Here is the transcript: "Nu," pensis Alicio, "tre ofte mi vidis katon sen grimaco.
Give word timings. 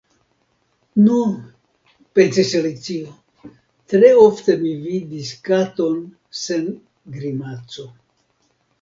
"Nu," 1.07 1.17
pensis 2.19 2.55
Alicio, 2.61 3.13
"tre 3.95 4.11
ofte 4.25 4.57
mi 4.65 4.75
vidis 4.89 5.33
katon 5.51 6.03
sen 6.45 6.69
grimaco. 7.21 7.91